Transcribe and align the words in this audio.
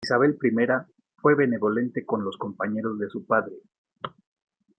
Isabel 0.03 0.35
I 0.43 0.67
fue 1.17 1.35
benevolente 1.35 2.07
con 2.07 2.23
los 2.25 2.35
compañeros 2.35 2.97
de 2.97 3.07
su 3.07 3.23
padre. 3.23 3.53